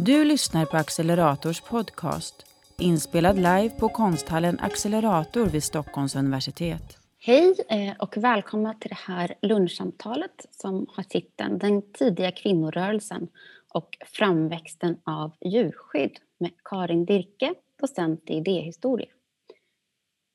[0.00, 2.46] Du lyssnar på Accelerators podcast,
[2.78, 6.98] inspelad live på konsthallen Accelerator vid Stockholms universitet.
[7.18, 13.28] Hej eh, och välkomna till det här lunchsamtalet som har titeln Den tidiga kvinnorörelsen
[13.68, 19.08] och framväxten av djurskydd med Karin Dirke, docent i idéhistoria.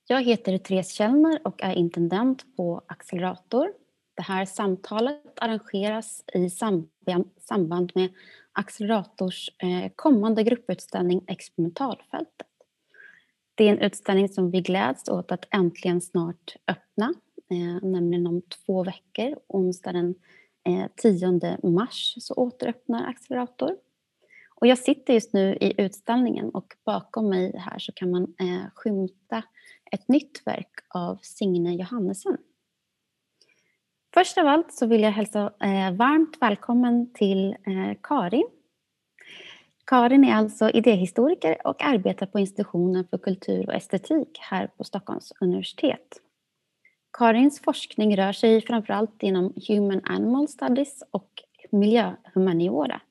[0.07, 3.67] Jag heter Therese Källner och är intendent på Accelerator.
[4.15, 6.49] Det här samtalet arrangeras i
[7.39, 8.09] samband med
[8.53, 12.47] Accelerators eh, kommande grupputställning Experimentalfältet.
[13.55, 17.13] Det är en utställning som vi gläds åt att äntligen snart öppna,
[17.51, 20.15] eh, nämligen om två veckor, onsdag den
[20.67, 23.75] eh, 10 mars, så återöppnar Accelerator.
[24.55, 28.35] Och jag sitter just nu i utställningen och bakom mig här så kan man
[28.75, 29.43] skymta
[29.91, 32.37] ett nytt verk av Signe Johannesen.
[34.13, 38.47] Först av allt så vill jag hälsa eh, varmt välkommen till eh, Karin.
[39.85, 45.33] Karin är alltså idéhistoriker och arbetar på institutionen för kultur och estetik här på Stockholms
[45.41, 46.21] universitet.
[47.17, 51.29] Karins forskning rör sig framförallt inom Human Animal Studies och
[51.71, 53.01] miljöhumaniora.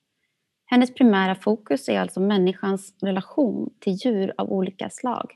[0.65, 5.35] Hennes primära fokus är alltså människans relation till djur av olika slag.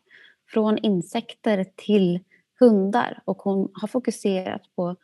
[0.50, 2.20] Från insekter till
[2.59, 4.96] hundar och hon har fokuserat på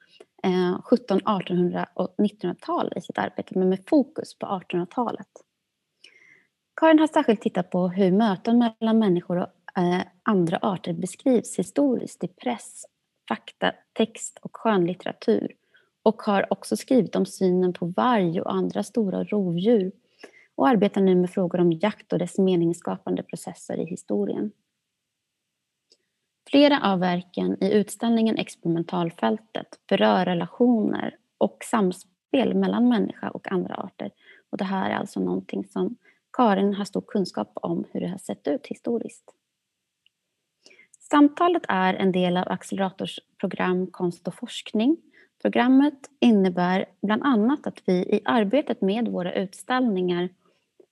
[0.44, 5.28] Eh, 1700, 1800 och 1900-tal i sitt arbete, men med fokus på 1800-talet.
[6.76, 12.24] Karin har särskilt tittat på hur möten mellan människor och eh, andra arter beskrivs historiskt
[12.24, 12.86] i press,
[13.28, 15.52] fakta, text och skönlitteratur
[16.04, 19.92] och har också skrivit om synen på varg och andra stora rovdjur
[20.56, 24.52] och arbetar nu med frågor om jakt och dess meningsskapande processer i historien.
[26.54, 34.12] Flera av verken i utställningen Experimentalfältet berör relationer och samspel mellan människa och andra arter.
[34.50, 35.96] Och det här är alltså någonting som
[36.38, 39.24] Karin har stor kunskap om hur det har sett ut historiskt.
[41.00, 44.98] Samtalet är en del av Accelerators program Konst och forskning.
[45.42, 50.30] Programmet innebär bland annat att vi i arbetet med våra utställningar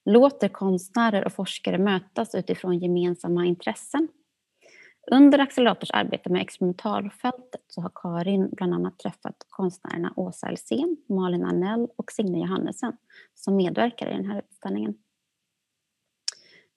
[0.05, 4.07] låter konstnärer och forskare mötas utifrån gemensamma intressen
[5.11, 11.45] under Accelerators arbete med experimentalfältet så har Karin bland annat träffat konstnärerna Åsa Alsén, Malin
[11.45, 12.97] Arnell och Signe Johannesen
[13.35, 14.93] som medverkar i den här utställningen.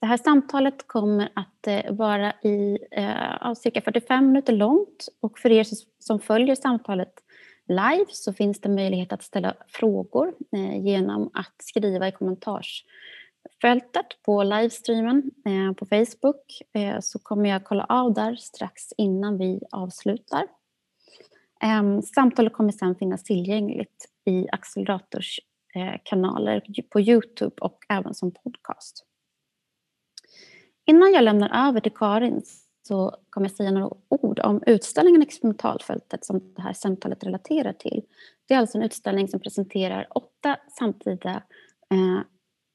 [0.00, 5.52] Det här samtalet kommer att eh, vara i eh, cirka 45 minuter långt och för
[5.52, 5.66] er
[5.98, 7.12] som följer samtalet
[7.68, 12.84] live så finns det möjlighet att ställa frågor eh, genom att skriva i kommentars
[13.64, 19.38] fältet på livestreamen eh, på Facebook eh, så kommer jag kolla av där strax innan
[19.38, 20.46] vi avslutar.
[21.62, 25.40] Ehm, samtalet kommer sedan finnas tillgängligt i Accelerators
[25.74, 29.04] eh, kanaler på Youtube och även som podcast.
[30.86, 32.42] Innan jag lämnar över till Karin
[32.82, 38.02] så kommer jag säga några ord om utställningen Experimentalfältet som det här samtalet relaterar till.
[38.48, 41.42] Det är alltså en utställning som presenterar åtta samtida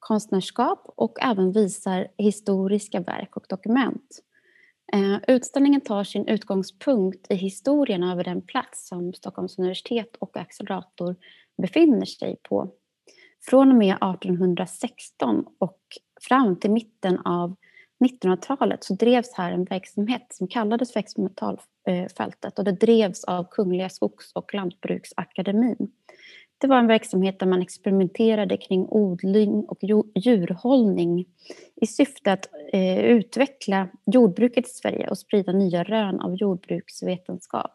[0.00, 4.20] konstnärskap och även visar historiska verk och dokument.
[4.92, 11.16] Eh, utställningen tar sin utgångspunkt i historien över den plats som Stockholms universitet och Accelerator
[11.62, 12.70] befinner sig på.
[13.42, 15.80] Från och med 1816 och
[16.28, 17.56] fram till mitten av
[18.04, 23.88] 1900-talet så drevs här en verksamhet som kallades för experimentalfältet och det drevs av Kungliga
[23.88, 25.92] Skogs och Lantbruksakademin.
[26.60, 29.78] Det var en verksamhet där man experimenterade kring odling och
[30.14, 31.26] djurhållning
[31.76, 37.72] i syfte att eh, utveckla jordbruket i Sverige och sprida nya rön av jordbruksvetenskap.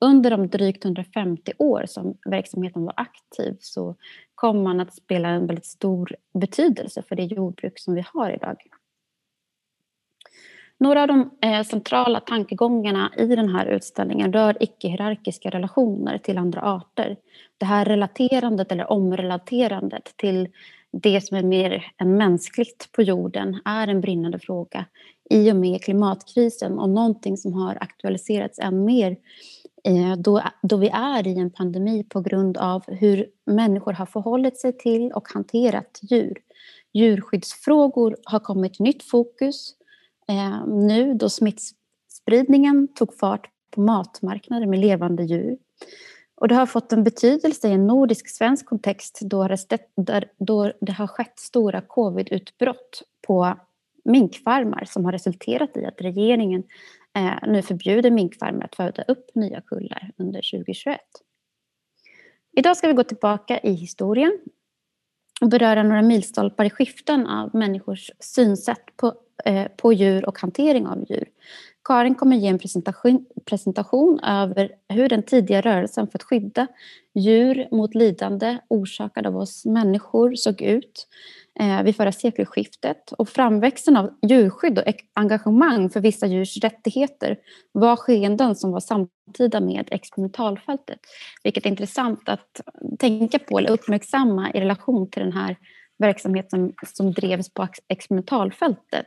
[0.00, 3.96] Under de drygt 150 år som verksamheten var aktiv så
[4.34, 8.56] kom man att spela en väldigt stor betydelse för det jordbruk som vi har idag.
[10.80, 16.60] Några av de eh, centrala tankegångarna i den här utställningen rör icke-hierarkiska relationer till andra
[16.62, 17.16] arter.
[17.58, 20.48] Det här relaterandet eller omrelaterandet till
[20.90, 24.84] det som är mer än mänskligt på jorden är en brinnande fråga
[25.30, 29.16] i och med klimatkrisen och någonting som har aktualiserats än mer
[29.84, 34.60] eh, då, då vi är i en pandemi på grund av hur människor har förhållit
[34.60, 36.38] sig till och hanterat djur.
[36.92, 39.74] Djurskyddsfrågor har kommit nytt fokus
[40.28, 45.58] eh, nu då smittspridningen tog fart på matmarknader med levande djur.
[46.34, 49.48] Och det har fått en betydelse i en nordisk-svensk kontext då
[49.96, 53.56] det, då det har skett stora covidutbrott på
[54.04, 56.62] minkfarmar som har resulterat i att regeringen
[57.16, 61.00] eh, nu förbjuder minkfarmar att föda upp nya kullar under 2021.
[62.56, 64.38] Idag ska vi gå tillbaka i historien
[65.40, 69.14] och beröra några milstolpar i skiften av människors synsätt på,
[69.44, 71.24] Eh, på djur och hantering av djur.
[71.84, 76.66] Karin kommer ge en presentation, presentation över hur den tidiga rörelsen för att skydda
[77.14, 81.06] djur mot lidande orsakad av oss människor såg ut
[81.60, 83.12] eh, vid förra sekelskiftet.
[83.12, 87.36] Och framväxten av djurskydd och engagemang för vissa djurs rättigheter
[87.72, 90.98] var skeenden som var samtida med experimentalfältet.
[91.42, 92.60] Vilket är intressant att
[92.98, 95.56] tänka på eller uppmärksamma i relation till den här
[95.98, 99.06] verksamhet som, som drevs på experimentalfältet.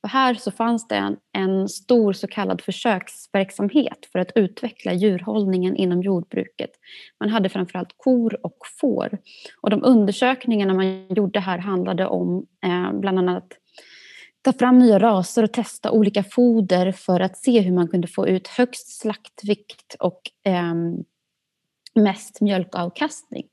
[0.00, 5.76] För här så fanns det en, en, stor så kallad försöksverksamhet för att utveckla djurhållningen
[5.76, 6.70] inom jordbruket.
[7.20, 9.18] Man hade framförallt kor och får.
[9.60, 13.58] Och de undersökningarna man gjorde här handlade om eh, bland annat att
[14.42, 18.28] ta fram nya raser och testa olika foder för att se hur man kunde få
[18.28, 20.74] ut högst slaktvikt och eh,
[21.94, 23.46] mest mjölkavkastning.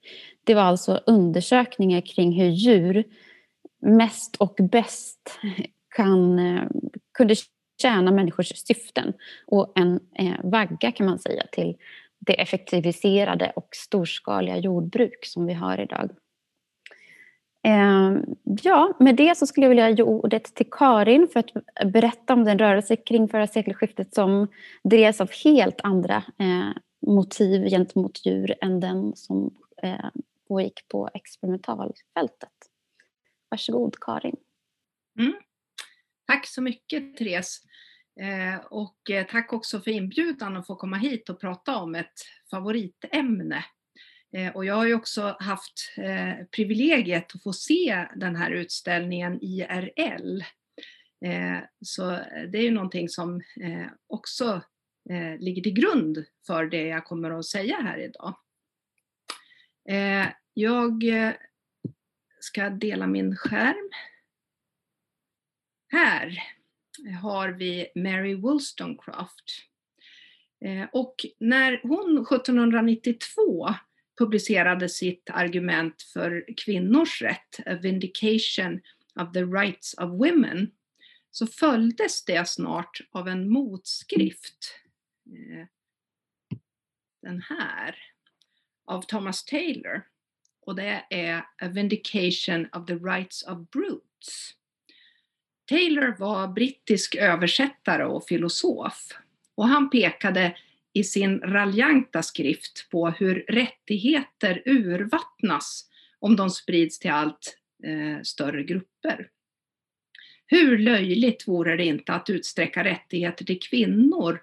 [0.46, 3.04] Det var alltså undersökningar kring hur djur
[3.82, 5.40] mest och bäst
[5.96, 6.64] kan, eh,
[7.18, 7.36] kunde
[7.82, 9.14] tjäna människors syften
[9.48, 11.76] och en eh, vagga kan man säga till
[12.20, 16.10] det effektiviserade och storskaliga jordbruk som vi har idag.
[17.64, 18.18] Eh,
[18.62, 21.52] ja, med det så skulle jag vilja ge ordet till Karin för att
[21.92, 24.48] berätta om den rörelse kring förra sekelskiftet som
[24.84, 26.70] drevs av helt andra eh,
[27.08, 29.54] motiv gentemot djur än den som
[29.84, 30.10] eh,
[30.50, 32.54] och gick på experimentalfältet.
[33.50, 34.36] Varsågod Karin.
[35.20, 35.34] Mm.
[36.28, 37.62] Tack så mycket Therese.
[38.22, 42.14] Eh, och eh, tack också för inbjudan att få komma hit och prata om ett
[42.52, 43.66] favoritämne.
[44.36, 49.40] Eh, och jag har ju också haft eh, privilegiet att få se den här utställningen
[49.42, 50.42] IRL.
[51.26, 52.10] Eh, så
[52.52, 54.62] det är ju någonting som eh, också
[55.40, 58.36] ligger till grund för det jag kommer att säga här idag.
[59.90, 61.34] Eh, jag eh,
[62.40, 63.90] ska dela min skärm.
[65.88, 66.40] Här
[67.22, 69.44] har vi Mary Wollstonecraft.
[70.66, 73.70] Eh, och när hon 1792
[74.18, 78.82] publicerade sitt argument för kvinnors rätt, A Vindication
[79.20, 80.72] of the Rights of Women,
[81.32, 84.80] så följdes det snart av en motskrift,
[85.26, 85.68] eh,
[87.22, 88.15] den här,
[88.88, 90.02] av Thomas Taylor.
[90.66, 94.52] Och det är A Vindication of the Rights of Brutes.
[95.70, 99.12] Taylor var brittisk översättare och filosof
[99.56, 100.58] och han pekade
[100.94, 105.90] i sin raljanta skrift på hur rättigheter urvattnas
[106.20, 109.30] om de sprids till allt eh, större grupper.
[110.48, 114.42] Hur löjligt vore det inte att utsträcka rättigheter till kvinnor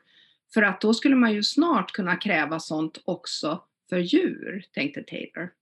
[0.54, 5.52] för att då skulle man ju snart kunna kräva sånt också för djur, tänkte Taylor.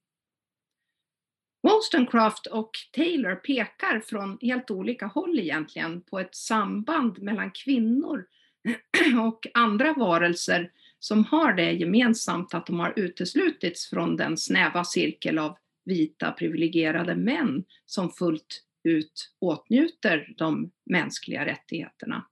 [1.63, 8.27] Wollstonecraft och Taylor pekar från helt olika håll egentligen på ett samband mellan kvinnor
[9.27, 15.39] och andra varelser som har det gemensamt att de har uteslutits från den snäva cirkel
[15.39, 22.27] av vita privilegierade män som fullt ut åtnjuter de mänskliga rättigheterna.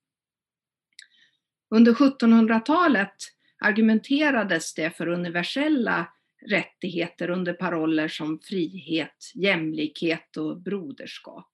[1.71, 3.15] Under 1700-talet
[3.59, 6.13] argumenterades det för universella
[6.47, 11.51] rättigheter under paroller som frihet, jämlikhet och broderskap.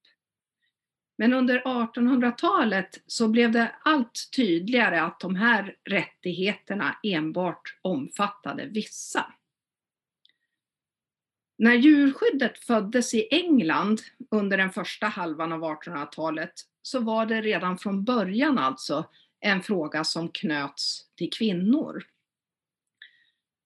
[1.18, 9.32] Men under 1800-talet så blev det allt tydligare att de här rättigheterna enbart omfattade vissa.
[11.58, 17.78] När djurskyddet föddes i England under den första halvan av 1800-talet så var det redan
[17.78, 19.11] från början alltså
[19.44, 22.04] en fråga som knöts till kvinnor.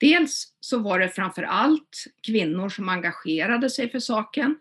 [0.00, 4.58] Dels så var det framför allt kvinnor som engagerade sig för saken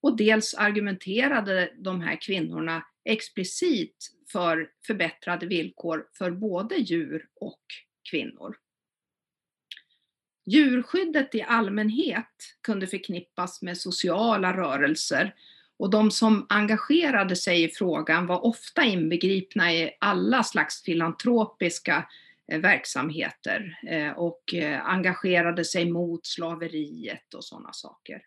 [0.00, 7.62] och dels argumenterade de här kvinnorna explicit för förbättrade villkor för både djur och
[8.10, 8.56] kvinnor.
[10.46, 15.34] Djurskyddet i allmänhet kunde förknippas med sociala rörelser
[15.80, 22.08] och de som engagerade sig i frågan var ofta inbegripna i alla slags filantropiska
[22.52, 28.22] eh, verksamheter eh, och eh, engagerade sig mot slaveriet och sådana saker.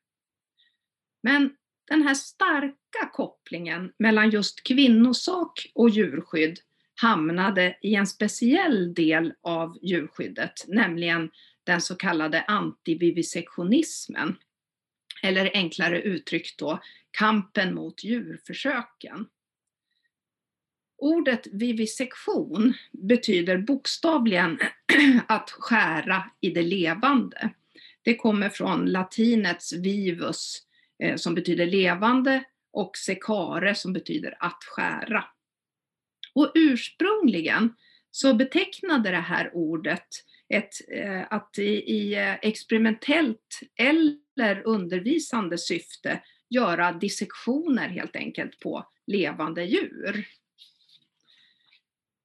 [1.23, 1.55] Men
[1.89, 6.59] den här starka kopplingen mellan just kvinnosak och djurskydd
[7.01, 11.31] hamnade i en speciell del av djurskyddet, nämligen
[11.63, 14.35] den så kallade antivivisektionismen.
[15.23, 16.79] Eller enklare uttryckt då,
[17.11, 19.25] kampen mot djurförsöken.
[20.97, 24.59] Ordet vivisektion betyder bokstavligen
[25.27, 27.49] att skära i det levande.
[28.01, 30.61] Det kommer från latinets vivus,
[30.99, 35.25] eh, som betyder levande och secare som betyder att skära.
[36.35, 37.73] Och ursprungligen
[38.11, 40.07] så betecknade det här ordet
[40.49, 44.22] ett, eh, att i, i eh, experimentellt eller
[44.65, 50.27] undervisande syfte göra dissektioner helt enkelt på levande djur.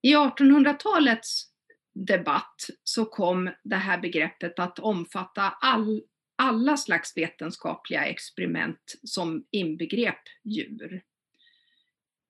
[0.02, 1.44] I 1800-talets
[1.92, 6.02] debatt så kom det här begreppet att omfatta all,
[6.36, 11.02] alla slags vetenskapliga experiment som inbegrep djur.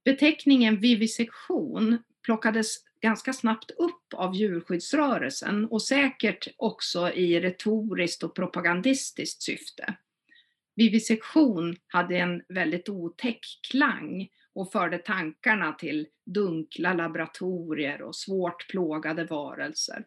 [0.04, 9.42] Beteckningen vivisektion plockades ganska snabbt upp av djurskyddsrörelsen och säkert också i retoriskt och propagandistiskt
[9.42, 9.94] syfte.
[10.76, 13.40] Vivisektion hade en väldigt otäck
[13.70, 20.04] klang och förde tankarna till dunkla laboratorier och svårt plågade varelser.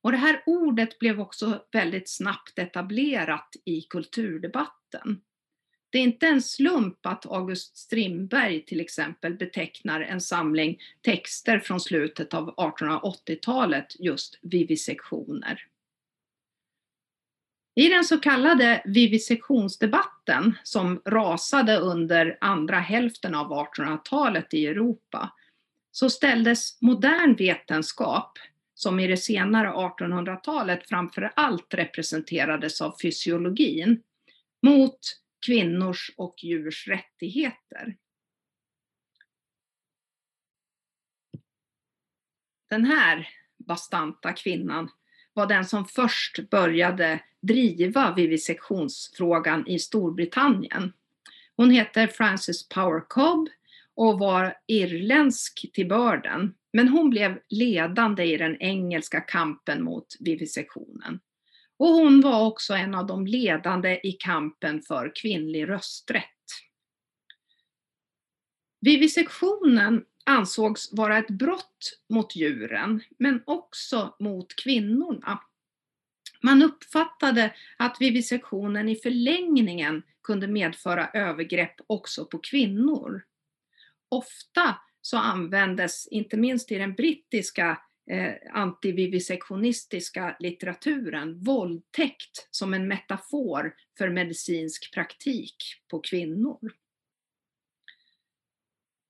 [0.00, 5.20] Och det här ordet blev också väldigt snabbt etablerat i kulturdebatten.
[5.90, 11.80] Det är inte en slump att August Strindberg till exempel betecknar en samling texter från
[11.80, 15.66] slutet av 1880-talet just vivisektioner.
[17.74, 25.32] I den så kallade vivisektionsdebatten som rasade under andra hälften av 1800-talet i Europa
[25.90, 28.38] så ställdes modern vetenskap,
[28.74, 34.02] som i det senare 1800-talet framför allt representerades av fysiologin,
[34.62, 34.98] mot
[35.46, 37.96] kvinnors och djurs rättigheter.
[42.70, 43.28] Den här
[43.58, 44.90] bastanta kvinnan
[45.32, 50.92] var den som först började driva vivisektionsfrågan i Storbritannien.
[51.56, 53.48] Hon heter Frances Power Cobb
[53.94, 61.20] och var irländsk till börden, men hon blev ledande i den engelska kampen mot vivisektionen.
[61.78, 66.22] Och hon var också en av de ledande i kampen för kvinnlig rösträtt.
[68.80, 75.40] Vivisektionen ansågs vara ett brott mot djuren, men också mot kvinnorna.
[76.42, 83.22] Man uppfattade att vivisektionen i förlängningen kunde medföra övergrepp också på kvinnor.
[84.08, 87.78] Ofta så användes, inte minst i den brittiska
[88.10, 95.56] eh, antivivisektionistiska litteraturen, våldtäkt som en metafor för medicinsk praktik
[95.90, 96.58] på kvinnor.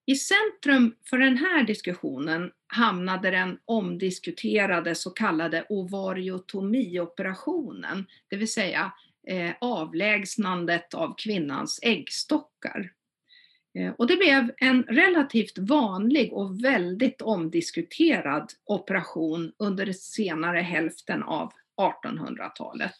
[0.08, 8.92] I centrum för den här diskussionen hamnade den omdiskuterade så kallade ovariotomioperationen, det vill säga
[9.28, 12.92] eh, avlägsnandet av kvinnans äggstockar.
[13.76, 21.52] Eh, och det blev en relativt vanlig och väldigt omdiskuterad operation under senare hälften av
[21.80, 22.96] 1800-talet.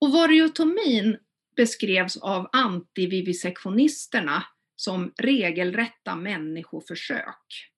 [0.00, 1.18] Ovariotomin
[1.56, 4.44] beskrevs av antivivisektionisterna
[4.76, 7.70] som regelrätta människoförsök.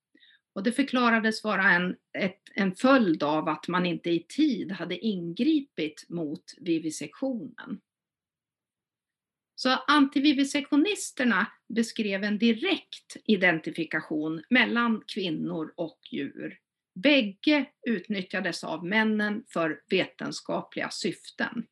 [0.55, 4.99] Och det förklarades vara en, ett, en följd av att man inte i tid hade
[4.99, 7.81] ingripit mot vivisektionen.
[9.63, 16.59] Så antivivisektionisterna beskrev en direkt identifikation mellan kvinnor och djur.
[16.95, 21.67] Bägge utnyttjades av männen för vetenskapliga syften.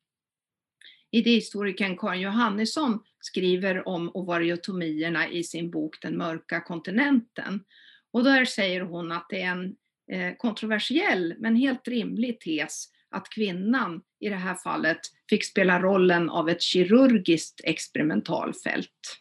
[1.11, 7.63] Idéhistorikern Karin Johannesson skriver om ovariotomierna i sin bok Den mörka kontinenten.
[8.11, 9.75] Och där säger hon att det är en
[10.11, 14.99] eh, kontroversiell men helt rimlig tes att kvinnan i det här fallet
[15.29, 19.19] fick spela rollen av ett kirurgiskt experimentalfält.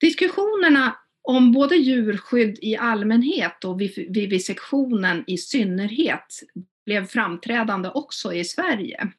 [0.00, 6.42] Diskussionerna om både djurskydd i allmänhet och vivisektionen i synnerhet
[6.86, 9.12] blev framträdande också i Sverige.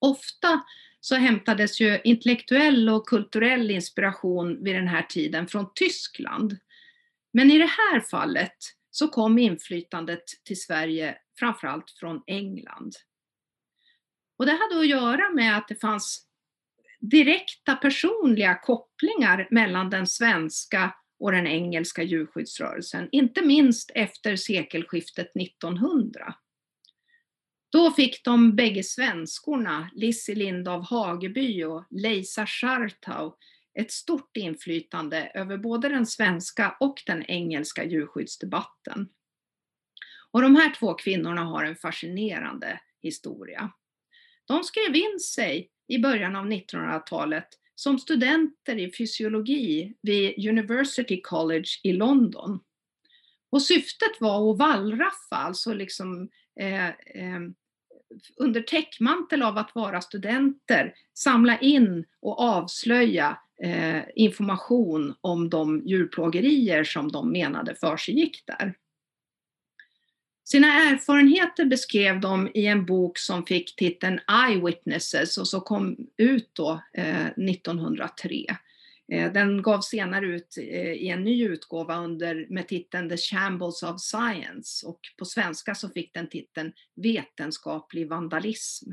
[0.00, 0.60] Ofta
[1.00, 6.56] så hämtades ju intellektuell och kulturell inspiration vid den här tiden från Tyskland.
[7.32, 8.56] Men i det här fallet
[8.90, 12.92] så kom inflytandet till Sverige framförallt från England.
[14.38, 16.26] Och det hade att göra med att det fanns
[17.00, 26.34] direkta personliga kopplingar mellan den svenska och den engelska djurskyddsrörelsen, inte minst efter sekelskiftet 1900.
[27.72, 33.32] Då fick de bägge svenskorna, Lissi Lind Hageby och Leisa Schartau,
[33.74, 39.08] ett stort inflytande över både den svenska och den engelska djurskyddsdebatten.
[40.30, 43.72] Och de här två kvinnorna har en fascinerande historia.
[44.44, 51.68] De skrev in sig i början av 1900-talet som studenter i fysiologi vid University College
[51.82, 52.60] i London.
[53.50, 56.28] Och syftet var att wallraffa, alltså liksom
[56.60, 57.40] eh, eh,
[58.36, 66.84] under täckmantel av att vara studenter samla in och avslöja eh, information om de djurplågerier
[66.84, 68.74] som de menade försiggick där.
[70.44, 76.50] Sina erfarenheter beskrev de i en bok som fick titeln Eyewitnesses och som kom ut
[76.52, 78.46] då eh, 1903.
[79.12, 83.82] Eh, den gavs senare ut eh, i en ny utgåva under, med titeln The Shambles
[83.82, 88.90] of Science och på svenska så fick den titeln Vetenskaplig vandalism.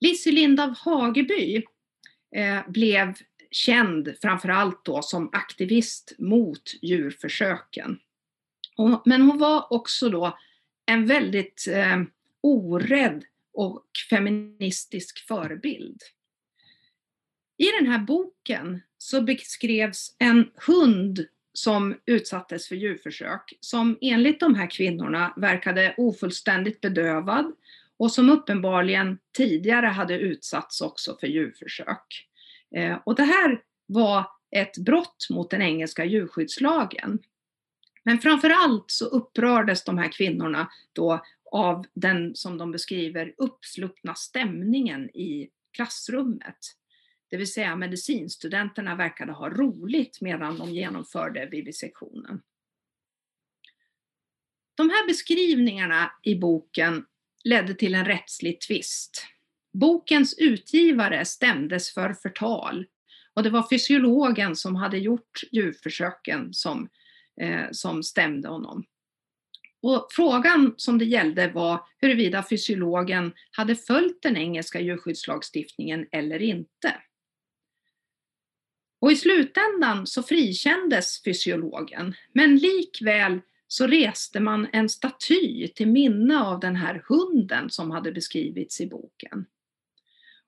[0.00, 1.62] Lissy Lind av Hageby
[2.34, 3.14] Eh, blev
[3.50, 7.98] känd framförallt då som aktivist mot djurförsöken.
[9.04, 10.38] Men hon var också då
[10.86, 12.02] en väldigt eh,
[12.40, 16.00] orädd och feministisk förebild.
[17.56, 24.54] I den här boken så beskrevs en hund som utsattes för djurförsök som enligt de
[24.54, 27.52] här kvinnorna verkade ofullständigt bedövad
[27.96, 32.28] och som uppenbarligen tidigare hade utsatts också för djurförsök.
[32.76, 37.18] Eh, och det här var ett brott mot den engelska djurskyddslagen.
[38.02, 41.22] Men framför allt så upprördes de här kvinnorna då
[41.52, 46.58] av den, som de beskriver, uppsluppna stämningen i klassrummet.
[47.30, 52.42] Det vill säga medicinstudenterna verkade ha roligt medan de genomförde vivisektionen.
[54.74, 57.06] De här beskrivningarna i boken
[57.44, 59.26] ledde till en rättslig tvist.
[59.72, 62.86] Bokens utgivare stämdes för förtal
[63.34, 66.88] och det var fysiologen som hade gjort djurförsöken som,
[67.40, 68.84] eh, som stämde honom.
[69.82, 76.94] Och frågan som det gällde var huruvida fysiologen hade följt den engelska djurskyddslagstiftningen eller inte.
[79.00, 83.40] Och i slutändan så frikändes fysiologen, men likväl
[83.74, 88.86] så reste man en staty till minne av den här hunden som hade beskrivits i
[88.86, 89.46] boken.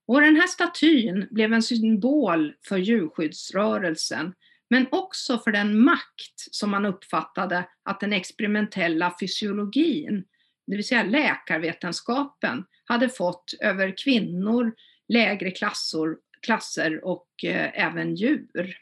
[0.07, 4.35] Och den här statyn blev en symbol för djurskyddsrörelsen,
[4.71, 10.25] men också för den makt som man uppfattade att den experimentella fysiologin,
[10.67, 14.75] det vill säga läkarvetenskapen, hade fått över kvinnor,
[15.09, 18.77] lägre klassor klasser och eh, även djur.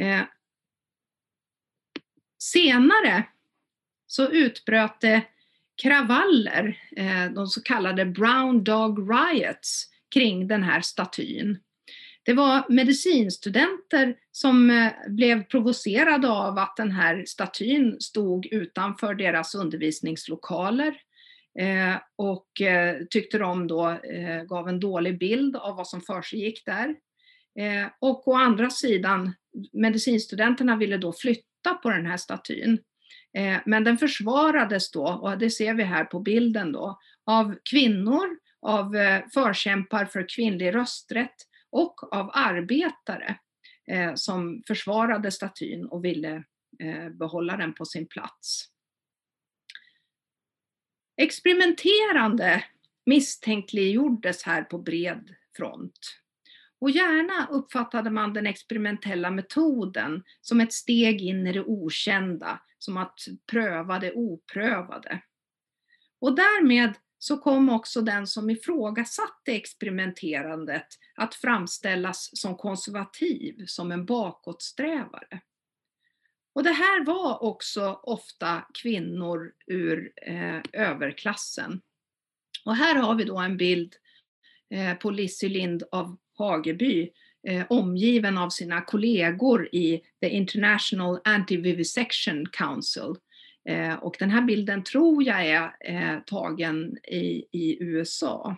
[0.00, 0.22] Eh,
[2.42, 3.24] senare
[4.06, 5.22] så utbröt det
[5.82, 11.58] kravaller, eh, de så kallade Brown Dog Riots, kring den här statyn.
[12.22, 19.54] Det var medicinstudenter som eh, blev provocerade av att den här statyn stod utanför deras
[19.54, 20.96] undervisningslokaler.
[21.58, 22.46] Eh, och
[23.10, 23.98] tyckte de då
[24.46, 26.94] gav en dålig bild av vad som försiggick där.
[28.00, 29.34] Och å andra sidan,
[29.72, 32.78] medicinstudenterna ville då flytta på den här statyn.
[33.38, 38.38] Eh, men den försvarades då, och det ser vi här på bilden då, av kvinnor,
[38.62, 41.34] av eh, förkämpar för kvinnlig rösträtt
[41.70, 43.38] och av arbetare
[43.90, 46.44] eh, som försvarade statyn och ville
[46.78, 48.68] eh, behålla den på sin plats.
[51.16, 52.64] Experimenterande
[53.06, 56.21] misstänkliggjordes här på bred front.
[56.82, 62.96] Och gärna uppfattade man den experimentella metoden som ett steg in i det okända, som
[62.96, 63.18] att
[63.50, 65.22] pröva det oprövade.
[66.20, 74.06] Och därmed så kom också den som ifrågasatte experimenterandet att framställas som konservativ, som en
[74.06, 75.40] bakåtsträvare.
[76.52, 81.80] Och det här var också ofta kvinnor ur eh, överklassen.
[82.64, 83.94] Och här har vi då en bild
[84.70, 87.10] eh, på Lissy Lind av Hageby
[87.48, 93.14] eh, omgiven av sina kollegor i The International Anti-Vivisection Council.
[93.68, 98.56] Eh, och den här bilden tror jag är eh, tagen i, i USA.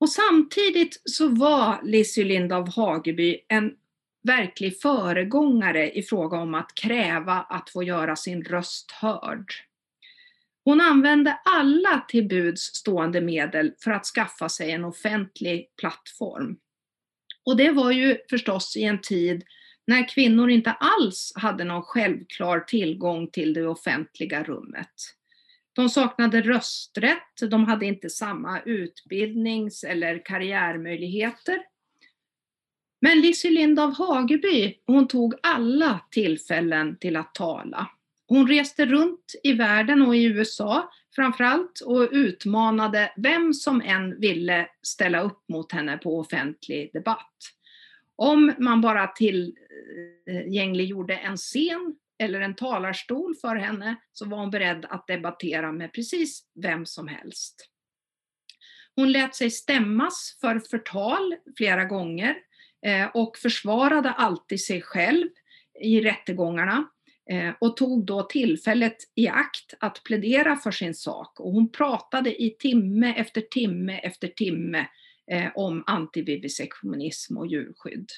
[0.00, 3.74] Och samtidigt så var Lizzie Lind av Hageby en
[4.22, 9.52] verklig föregångare i fråga om att kräva att få göra sin röst hörd.
[10.64, 16.56] Hon använde alla till buds stående medel för att skaffa sig en offentlig plattform.
[17.44, 19.44] Och det var ju förstås i en tid
[19.86, 24.94] när kvinnor inte alls hade någon självklar tillgång till det offentliga rummet.
[25.72, 31.62] De saknade rösträtt, de hade inte samma utbildnings eller karriärmöjligheter
[33.04, 37.90] men Lissi Lind av Hageby, hon tog alla tillfällen till att tala.
[38.32, 44.68] Hon reste runt i världen och i USA framförallt och utmanade vem som än ville
[44.82, 47.36] ställa upp mot henne på offentlig debatt.
[48.16, 54.86] Om man bara tillgängliggjorde en scen eller en talarstol för henne så var hon beredd
[54.90, 57.68] att debattera med precis vem som helst.
[58.96, 62.36] Hon lät sig stämmas för förtal flera gånger
[62.86, 65.28] eh, och försvarade alltid sig själv
[65.80, 66.88] i rättegångarna
[67.30, 71.40] Eh, och tog då tillfället i akt att plädera för sin sak.
[71.40, 74.86] Och hon pratade i timme efter timme efter timme
[75.30, 78.08] eh, om antivivisektionism och djurskydd.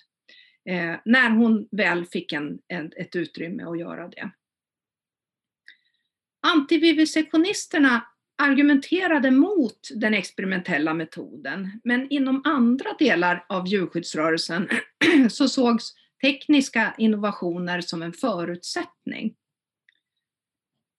[0.69, 2.59] Eh, när hon väl fick en,
[2.97, 4.31] ett utrymme att göra det.
[6.47, 8.07] Antivivisektionisterna
[8.39, 14.69] argumenterade mot den experimentella metoden, men inom andra delar av djurskyddsrörelsen
[15.31, 15.93] så sågs
[16.25, 19.35] tekniska innovationer som en förutsättning.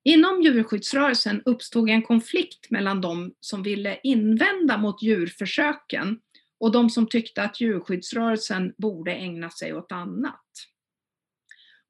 [0.04, 6.20] Inom djurskyddsrörelsen uppstod en konflikt mellan de som ville invända mot djurförsöken
[6.60, 10.46] och de som tyckte att djurskyddsrörelsen borde ägna sig åt annat.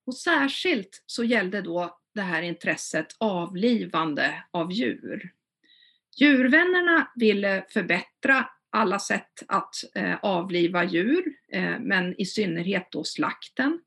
[0.05, 5.31] Och särskilt så gällde då det här intresset avlivande av djur.
[6.17, 13.79] Djurvännerna ville förbättra alla sätt att eh, avliva djur, eh, men i synnerhet då slakten.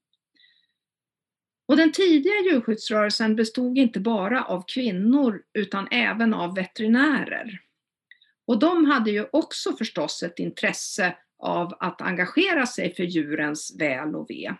[1.68, 7.60] Och den tidiga djurskyddsrörelsen bestod inte bara av kvinnor utan även av veterinärer.
[8.46, 14.14] Och de hade ju också förstås ett intresse av att engagera sig för djurens väl
[14.14, 14.54] och ve.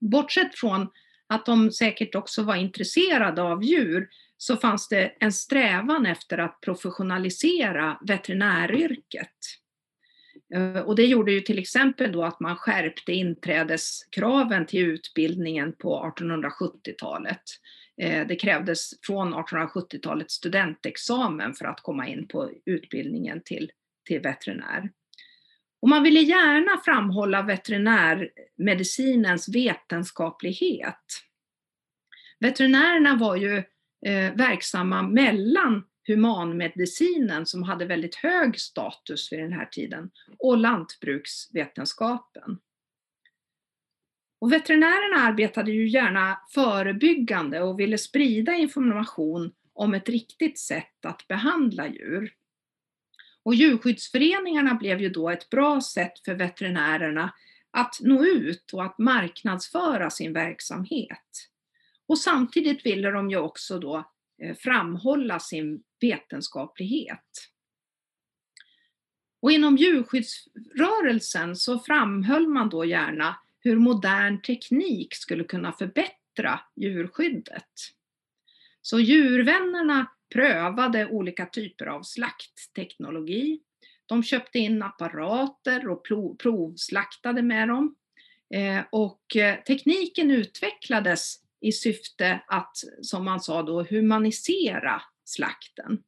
[0.00, 0.88] Bortsett från
[1.26, 4.08] att de säkert också var intresserade av djur
[4.42, 9.36] så fanns det en strävan efter att professionalisera veterinäryrket.
[10.54, 16.14] Eh, och det gjorde ju till exempel då att man skärpte inträdeskraven till utbildningen på
[16.18, 17.42] 1870-talet.
[18.02, 23.70] Eh, det krävdes från 1870-talets studentexamen för att komma in på utbildningen till,
[24.08, 24.90] till veterinär.
[25.82, 31.04] Och man ville gärna framhålla veterinärmedicinens vetenskaplighet.
[32.40, 33.62] Veterinärerna var ju
[34.06, 42.58] eh, verksamma mellan humanmedicinen som hade väldigt hög status vid den här tiden och lantbruksvetenskapen.
[44.40, 51.28] Och veterinärerna arbetade ju gärna förebyggande och ville sprida information om ett riktigt sätt att
[51.28, 52.32] behandla djur.
[53.42, 57.34] Och djurskyddsföreningarna blev ju då ett bra sätt för veterinärerna
[57.70, 61.51] att nå ut och att marknadsföra sin verksamhet.
[62.12, 64.10] Och samtidigt ville de ju också då
[64.42, 67.48] eh, framhålla sin vetenskaplighet.
[69.42, 77.72] Och inom djurskyddsrörelsen så framhöll man då gärna hur modern teknik skulle kunna förbättra djurskyddet.
[78.82, 83.60] Så djurvännerna prövade olika typer av slaktteknologi.
[84.06, 86.06] De köpte in apparater och
[86.38, 87.96] provslaktade med dem.
[88.54, 96.02] Eh, och eh, tekniken utvecklades i syfte att, som man sa då, humanisera slakten.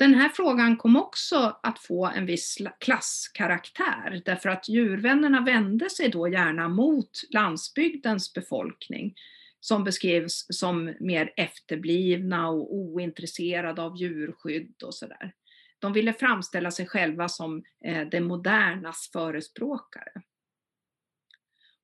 [0.00, 6.08] Den här frågan kom också att få en viss klasskaraktär därför att djurvännerna vände sig
[6.08, 9.14] då gärna mot landsbygdens befolkning
[9.60, 15.32] som beskrevs som mer efterblivna och ointresserade av djurskydd och sådär.
[15.78, 20.12] De ville framställa sig själva som eh, det modernas förespråkare.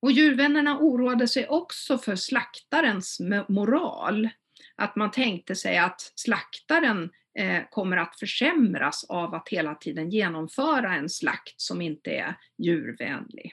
[0.01, 4.29] Och djurvännerna oroade sig också för slaktarens moral.
[4.77, 10.95] Att man tänkte sig att slaktaren eh, kommer att försämras av att hela tiden genomföra
[10.95, 13.53] en slakt som inte är djurvänlig.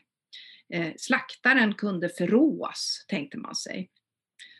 [0.73, 3.89] Eh, slaktaren kunde förråas, tänkte man sig.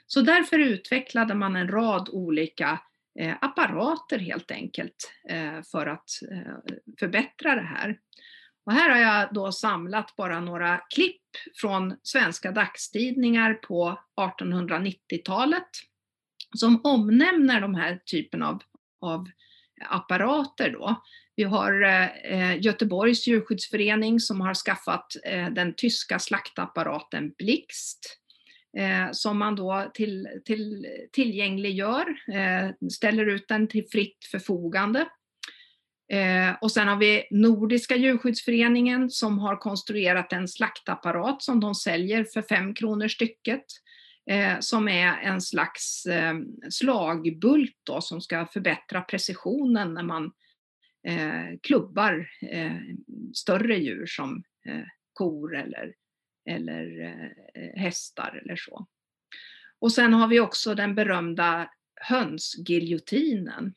[0.08, 2.82] Så därför utvecklade man en rad olika
[3.20, 8.00] eh, apparater helt enkelt eh, för att eh, förbättra det här.
[8.66, 11.22] Och här har jag då samlat bara några klipp
[11.62, 15.68] från svenska dagstidningar på 1890-talet
[16.58, 18.62] som omnämner de här typen av,
[19.02, 19.28] av
[19.90, 21.04] apparater då.
[21.36, 21.84] Vi har
[22.32, 28.20] eh, Göteborgs djurskyddsförening som har skaffat eh, den tyska slaktapparaten Blixt
[28.78, 35.08] eh, som man då till, till, tillgängliggör, eh, ställer ut den till fritt förfogande
[36.14, 42.24] Eh, och sen har vi Nordiska djurskyddsföreningen som har konstruerat en slaktapparat som de säljer
[42.24, 43.64] för 5 kronor stycket.
[44.30, 46.34] Eh, som är en slags eh,
[46.70, 50.32] slagbult då, som ska förbättra precisionen när man
[51.08, 52.78] eh, klubbar eh,
[53.34, 55.94] större djur som eh, kor eller,
[56.50, 57.20] eller
[57.76, 58.88] hästar eller så.
[59.80, 61.70] Och sen har vi också den berömda
[62.02, 63.74] hönsgiljotinen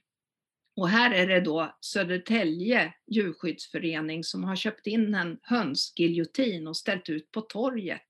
[0.77, 7.09] och här är det då Södertälje djurskyddsförening som har köpt in en hönsgiljotin och ställt
[7.09, 8.09] ut på torget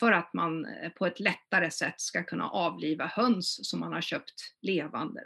[0.00, 4.00] för att man eh, på ett lättare sätt ska kunna avliva höns som man har
[4.00, 5.20] köpt levande.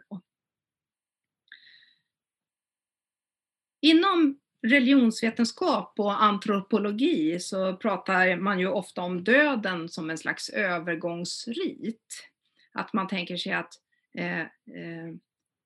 [3.81, 12.31] Inom religionsvetenskap och antropologi så pratar man ju ofta om döden som en slags övergångsrit.
[12.73, 13.73] Att man tänker sig att
[14.14, 15.14] eh, eh,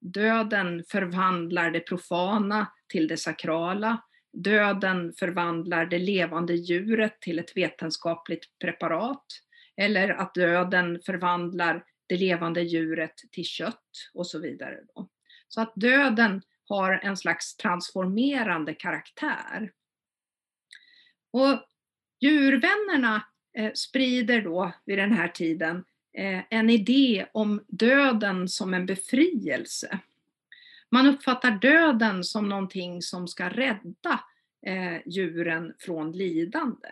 [0.02, 4.02] döden förvandlar det profana till det sakrala.
[4.32, 9.26] Döden förvandlar det levande djuret till ett vetenskapligt preparat.
[9.76, 14.78] Eller att döden förvandlar det levande djuret till kött och så vidare.
[14.94, 15.08] Då.
[15.48, 19.72] Så att döden har en slags transformerande karaktär.
[21.32, 21.66] Och
[22.20, 23.26] djurvännerna
[23.58, 25.84] eh, sprider då vid den här tiden
[26.14, 29.98] Eh, en idé om döden som en befrielse.
[30.90, 34.20] Man uppfattar döden som någonting som ska rädda
[34.66, 36.88] eh, djuren från lidande.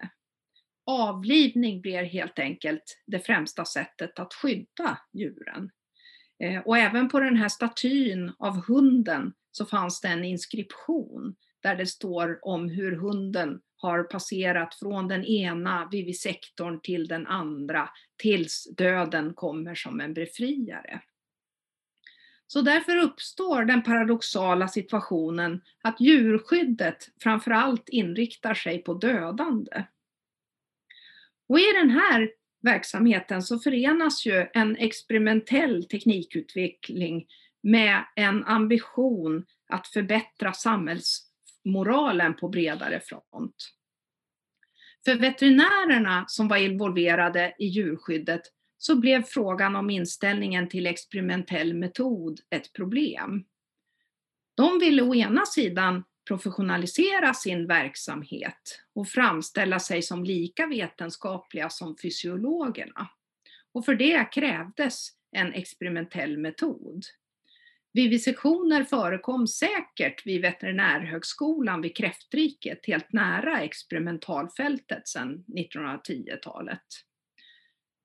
[0.87, 5.71] Avlivning blir helt enkelt det främsta sättet att skydda djuren.
[6.39, 11.77] Eh, och även på den här statyn av hunden så fanns det en inskription där
[11.77, 18.69] det står om hur hunden har passerat från den ena vivisektorn till den andra tills
[18.77, 21.01] döden kommer som en befriare.
[22.47, 29.85] Så därför uppstår den paradoxala situationen att djurskyddet framförallt inriktar sig på dödande.
[31.49, 32.31] Och i den här
[32.62, 37.27] verksamheten så förenas ju en experimentell teknikutveckling
[37.62, 41.30] med en ambition att förbättra samhälls
[41.64, 43.55] moralen på bredare front.
[45.05, 48.42] För veterinärerna som var involverade i djurskyddet
[48.79, 53.44] så blev frågan om inställningen till experimentell metod ett problem.
[54.55, 61.96] De ville å ena sidan professionalisera sin verksamhet och framställa sig som lika vetenskapliga som
[62.03, 63.11] fysiologerna.
[63.73, 67.05] Och för det krävdes en experimentell metod.
[67.92, 76.83] Vivisektioner förekom säkert vid veterinärhögskolan vid Kräftriket, helt nära experimentalfältet sedan 1910-talet.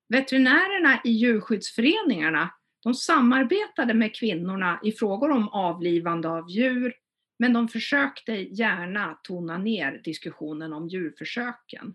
[0.08, 2.50] Veterinärerna i djurskyddsföreningarna
[2.82, 6.94] de samarbetade med kvinnorna i frågor om avlivande av djur,
[7.38, 11.94] men de försökte gärna tona ner diskussionen om djurförsöken.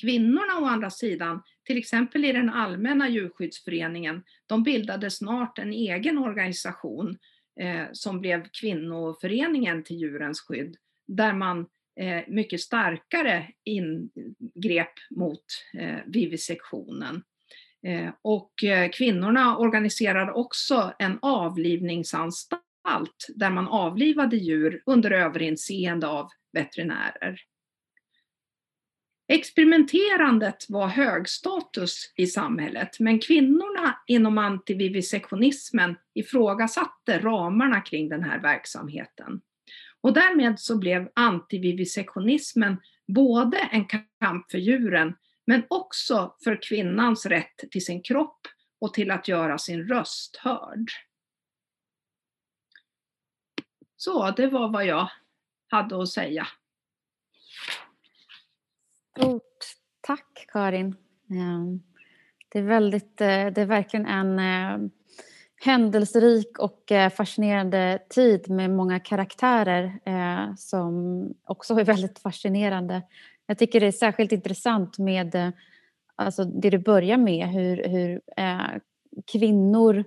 [0.00, 6.18] Kvinnorna å andra sidan, till exempel i den allmänna djurskyddsföreningen, de bildade snart en egen
[6.18, 7.18] organisation
[7.60, 11.66] eh, som blev kvinnoföreningen till djurens skydd, där man
[12.00, 15.44] eh, mycket starkare ingrep mot
[15.78, 17.22] eh, vivisektionen.
[17.86, 26.28] Eh, och eh, kvinnorna organiserade också en avlivningsanstalt där man avlivade djur under överinseende av
[26.52, 27.40] veterinärer.
[29.32, 39.40] Experimenterandet var högstatus i samhället, men kvinnorna inom antivivisektionismen ifrågasatte ramarna kring den här verksamheten.
[40.00, 43.84] Och därmed så blev antivivisektionismen både en
[44.20, 45.14] kamp för djuren,
[45.46, 48.40] men också för kvinnans rätt till sin kropp
[48.80, 50.90] och till att göra sin röst hörd.
[53.96, 55.10] Så det var vad jag
[55.68, 56.46] hade att säga.
[59.20, 59.42] Stort
[60.00, 60.96] tack Karin.
[61.30, 61.82] Ehm,
[62.48, 64.88] det är, väldigt, eh, det är verkligen en eh,
[65.64, 70.00] händelserik och eh, fascinerande tid med många karaktärer
[70.56, 73.02] som också är väldigt fascinerande.
[73.46, 75.52] Jag tycker det är särskilt intressant med
[76.16, 78.20] alltså det du börjar med, hur, hur
[79.32, 80.04] kvinnor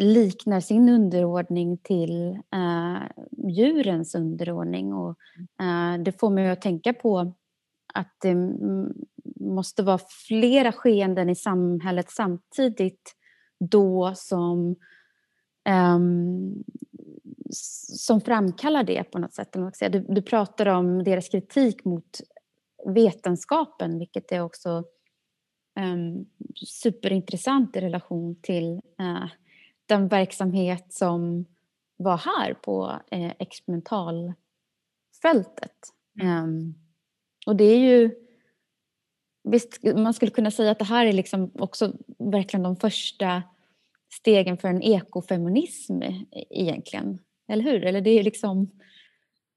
[0.00, 4.92] liknar sin underordning till eh, djurens underordning.
[4.92, 5.16] Och,
[5.60, 7.32] eh, det får mig att tänka på
[7.98, 8.34] att det
[9.40, 13.14] måste vara flera skeenden i samhället samtidigt
[13.60, 14.76] då som
[15.68, 16.64] um,
[17.50, 19.52] som framkallar det på något sätt.
[19.92, 22.20] Du, du pratar om deras kritik mot
[22.86, 24.84] vetenskapen vilket är också
[25.80, 26.26] um,
[26.66, 29.26] superintressant i relation till uh,
[29.86, 31.44] den verksamhet som
[31.96, 34.36] var här på uh, experimentalfältet.
[36.22, 36.74] Um,
[37.48, 38.10] och det är ju...
[39.44, 43.42] Visst, man skulle kunna säga att det här är liksom också verkligen de första
[44.12, 46.02] stegen för en ekofeminism
[46.50, 47.18] egentligen.
[47.48, 47.84] Eller hur?
[47.84, 48.70] Eller det är liksom...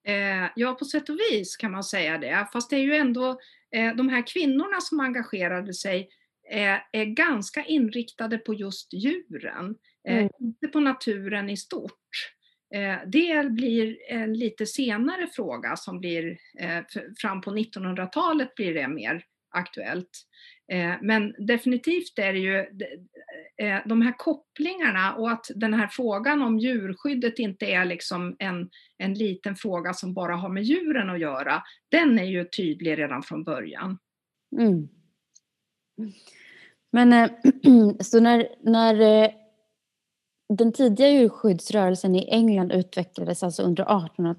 [0.08, 2.48] Eh, ja, på sätt och vis kan man säga det.
[2.54, 3.30] Fast det är ju ändå
[3.72, 6.10] eh, de här kvinnorna som engagerade sig
[6.52, 9.76] eh, är ganska inriktade på just djuren,
[10.08, 10.30] mm.
[10.40, 12.34] inte på naturen i stort.
[12.76, 16.80] Eh, det blir en lite senare fråga som blir, eh,
[17.22, 19.24] fram på 1900-talet blir det mer
[19.56, 20.10] aktuellt.
[20.72, 22.66] Eh, men definitivt är det ju
[23.86, 29.14] de här kopplingarna och att den här frågan om djurskyddet inte är liksom en, en
[29.14, 33.44] liten fråga som bara har med djuren att göra, den är ju tydlig redan från
[33.44, 33.98] början.
[34.60, 34.88] Mm.
[36.92, 37.30] Men
[38.00, 39.32] så när, när
[40.56, 44.36] den tidiga djurskyddsrörelsen i England utvecklades alltså under 1800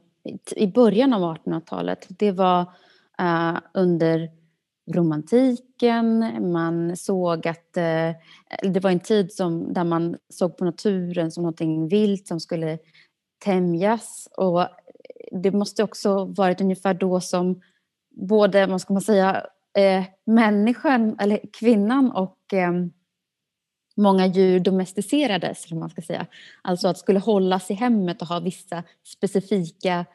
[0.57, 2.61] i början av 1800-talet, det var
[3.23, 4.31] uh, under
[4.95, 11.31] romantiken, man såg att uh, det var en tid som, där man såg på naturen
[11.31, 12.79] som något vilt som skulle
[13.45, 14.29] tämjas.
[14.37, 14.67] Och
[15.33, 17.61] det måste också varit ungefär då som
[18.11, 19.47] både, vad ska man säga,
[19.79, 22.73] eh, människan, eller kvinnan och eh,
[23.97, 26.27] många djur domesticerades, eller man ska säga.
[26.63, 30.07] Alltså att skulle hållas i hemmet och ha vissa specifika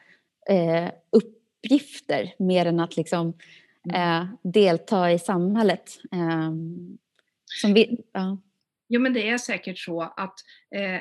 [0.48, 3.34] eh, uppgifter mer än att liksom
[3.88, 4.22] Mm.
[4.22, 6.00] eh, delta i samhället.
[6.12, 6.52] Eh,
[7.44, 8.38] som vi, ja.
[8.88, 10.34] Jo men det är säkert så att
[10.74, 11.00] eh,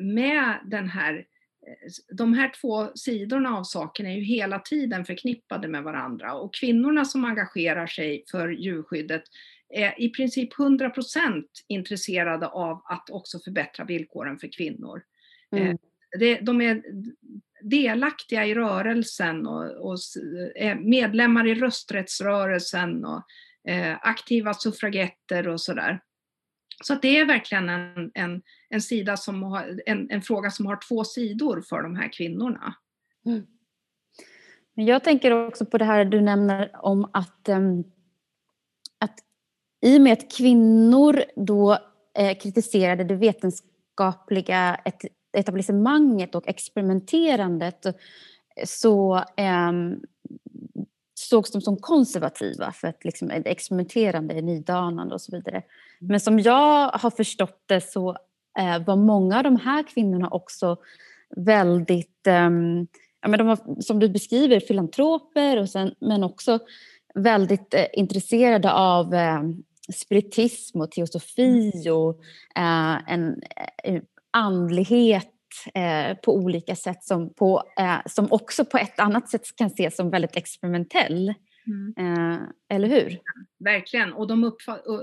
[0.00, 1.14] med den här
[1.66, 6.54] eh, de här två sidorna av saken är ju hela tiden förknippade med varandra och
[6.54, 9.22] kvinnorna som engagerar sig för djurskyddet
[9.72, 15.02] är i princip 100% intresserade av att också förbättra villkoren för kvinnor.
[15.56, 15.78] Eh, mm.
[16.44, 16.82] De är
[17.62, 19.96] delaktiga i rörelsen och,
[20.54, 23.22] är medlemmar i rösträttsrörelsen och
[23.68, 26.00] eh, aktiva suffragetter och sådär.
[26.84, 30.78] Så det är verkligen en, en, en, sida som har, en, en fråga som har
[30.88, 32.74] två sidor för de här kvinnorna.
[33.26, 33.46] Mm.
[34.74, 37.86] Jag tänker också på det här du nämner om att, um, att
[39.82, 41.78] i och med att kvinnor då
[42.18, 45.00] eh, kritiserade det vetenskapliga ett,
[45.32, 47.86] etablissemanget och experimenterandet
[48.64, 49.72] så eh,
[51.14, 55.62] sågs de som konservativa för att liksom, experimenterande är nydanande och så vidare.
[55.98, 58.10] Men som jag har förstått det så
[58.58, 60.76] eh, var många av de här kvinnorna också
[61.36, 62.50] väldigt, eh,
[63.20, 66.58] ja, men de var, som du beskriver, filantroper och sen, men också
[67.14, 69.42] väldigt eh, intresserade av eh,
[69.94, 72.20] spiritism och teosofi och
[72.56, 73.42] eh, en
[73.84, 75.28] eh, andlighet
[75.74, 79.96] eh, på olika sätt som, på, eh, som också på ett annat sätt kan ses
[79.96, 81.34] som väldigt experimentell.
[81.66, 81.94] Mm.
[81.98, 83.18] Eh, eller hur?
[83.64, 84.52] Verkligen, och de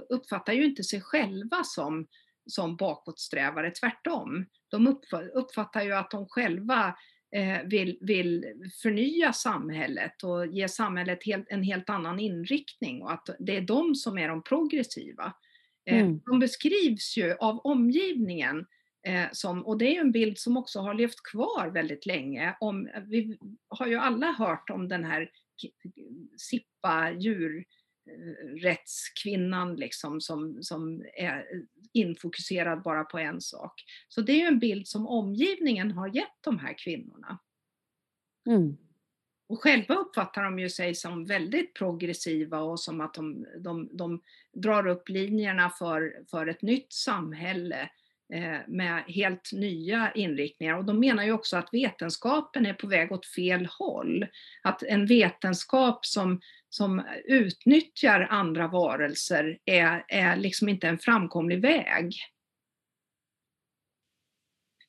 [0.09, 2.07] uppfattar ju inte sig själva som,
[2.45, 4.45] som bakåtsträvare, tvärtom.
[4.71, 4.97] De
[5.33, 6.95] uppfattar ju att de själva
[7.65, 8.45] vill, vill
[8.81, 13.95] förnya samhället och ge samhället helt, en helt annan inriktning och att det är de
[13.95, 15.33] som är de progressiva.
[15.85, 16.21] Eh, mm.
[16.25, 18.65] De beskrivs ju av omgivningen
[19.07, 22.55] Eh, som, och det är en bild som också har levt kvar väldigt länge.
[22.59, 23.37] Om, vi
[23.67, 25.31] har ju alla hört om den här
[26.37, 31.45] Sippa djurrättskvinnan liksom, som, som är
[31.93, 33.83] infokuserad bara på en sak.
[34.07, 37.39] Så det är ju en bild som omgivningen har gett de här kvinnorna.
[38.47, 38.77] Mm.
[39.49, 44.21] Och själva uppfattar de ju sig som väldigt progressiva och som att de, de, de
[44.53, 47.89] drar upp linjerna för, för ett nytt samhälle
[48.33, 50.77] Eh, med helt nya inriktningar.
[50.77, 54.25] Och de menar ju också att vetenskapen är på väg åt fel håll.
[54.63, 62.13] Att en vetenskap som, som utnyttjar andra varelser är, är liksom inte en framkomlig väg.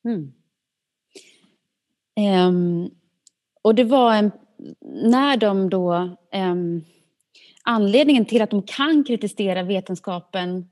[0.03, 0.33] Mm.
[2.47, 2.91] Um,
[3.61, 4.31] och det var en,
[5.03, 6.85] när de då, um,
[7.63, 10.69] anledningen till att de kan kritisera vetenskapen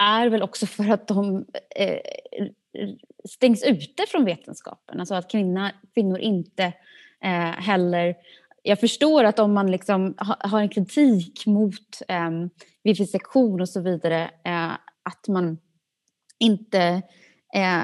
[0.00, 1.98] är väl också för att de eh,
[3.28, 5.00] stängs ute från vetenskapen.
[5.00, 6.64] Alltså att kvinna, kvinnor inte
[7.24, 8.14] eh, heller...
[8.62, 12.30] Jag förstår att om man liksom ha, har en kritik mot eh,
[12.82, 15.58] vivisektion och så vidare, eh, att man
[16.38, 17.02] inte
[17.54, 17.82] eh,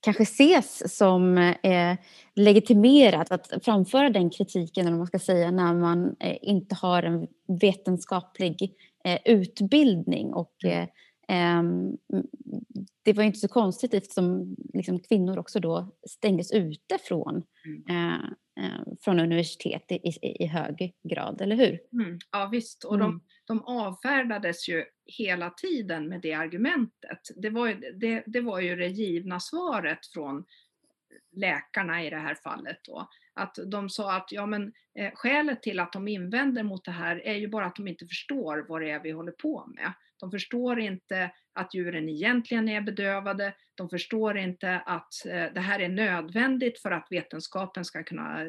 [0.00, 1.96] kanske ses som eh,
[2.34, 7.26] legitimerat att framföra den kritiken, eller man ska säga, när man eh, inte har en
[7.60, 8.72] vetenskaplig
[9.24, 10.34] utbildning.
[10.34, 10.82] Och, mm.
[10.82, 10.88] eh,
[11.28, 11.96] ehm,
[13.04, 17.84] det var inte så konstigt eftersom liksom, kvinnor också då stängdes ute från, mm.
[17.88, 18.24] Eh,
[18.64, 21.80] eh, från universitet i, i, i, hög grad, eller hur?
[21.92, 22.18] Mm.
[22.32, 23.20] Ja visst, och de, mm.
[23.46, 27.20] de avfärdades ju hela tiden med det argumentet.
[27.36, 30.44] Det var, ju, det, det var ju det givna svaret från
[31.32, 33.08] läkarna i det här fallet då.
[33.34, 37.26] Att de sa att ja, men, eh, skälet till att de invänder mot det här
[37.26, 39.92] är ju bara att de inte förstår vad det är vi håller på med.
[40.20, 43.54] De förstår inte att djuren egentligen är bedövade.
[43.74, 48.48] De förstår inte att eh, det här är nödvändigt för att vetenskapen ska kunna eh,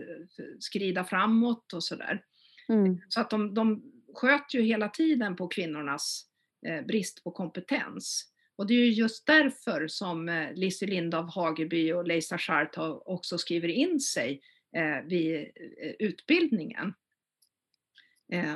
[0.60, 2.24] skrida framåt och sådär.
[2.70, 3.02] Mm.
[3.10, 6.26] Så att de, de sköt ju hela tiden på kvinnornas
[6.68, 8.32] eh, brist på kompetens.
[8.56, 13.38] Och det är ju just därför som eh, Lizzie Lindav Hageby och Leisa Schardt också
[13.38, 14.42] skriver in sig
[14.76, 16.94] eh, vid eh, utbildningen.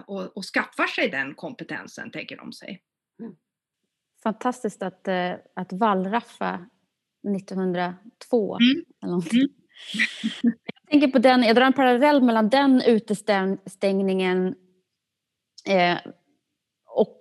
[0.06, 2.82] Och, och skaffar sig den kompetensen, tänker de sig.
[4.24, 5.08] Fantastiskt att,
[5.54, 6.70] att wallraffa
[7.36, 8.58] 1902.
[8.58, 8.86] Mm.
[9.04, 9.34] Eller.
[9.34, 9.50] Mm.
[10.90, 14.56] Jag tänker på den, jag drar en parallell mellan den utestängningen
[15.68, 15.98] eh,
[16.86, 17.20] och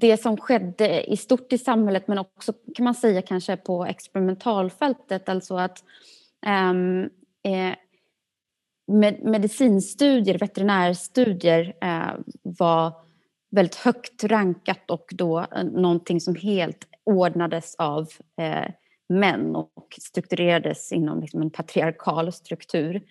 [0.00, 5.28] det som skedde i stort i samhället men också kan man säga kanske på experimentalfältet.
[5.28, 5.84] Alltså att
[6.46, 7.74] eh,
[8.86, 12.92] med, medicinstudier, veterinärstudier eh, var
[13.50, 18.08] väldigt högt rankat och då eh, någonting som helt ordnades av
[18.40, 18.70] eh,
[19.08, 23.02] män och strukturerades inom liksom en patriarkal struktur.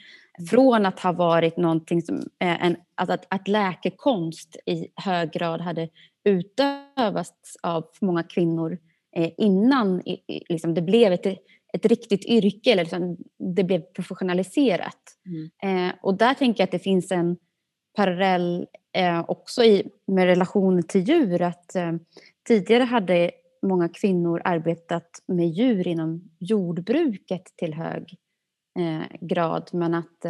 [0.49, 5.61] Från att ha varit någonting som, eh, en, alltså att, att läkekonst i hög grad
[5.61, 5.89] hade
[6.23, 8.77] utövats av många kvinnor
[9.15, 10.01] eh, innan
[10.49, 11.25] liksom det blev ett,
[11.73, 13.17] ett riktigt yrke, eller liksom,
[13.55, 15.01] det blev professionaliserat.
[15.25, 15.87] Mm.
[15.87, 17.37] Eh, och där tänker jag att det finns en
[17.95, 21.41] parallell eh, också i, med relationen till djur.
[21.41, 21.91] Att eh,
[22.47, 28.15] tidigare hade många kvinnor arbetat med djur inom jordbruket till hög
[28.79, 29.69] eh, grad.
[29.73, 30.25] Men att...